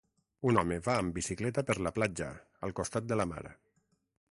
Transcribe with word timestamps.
Un 0.51 0.57
home 0.61 0.77
va 0.87 0.95
amb 1.01 1.13
bicicleta 1.17 1.65
per 1.67 1.77
la 1.87 1.93
platja, 1.99 2.31
al 2.69 2.75
costat 2.83 3.09
de 3.13 3.21
la 3.21 3.29
mar. 3.35 3.45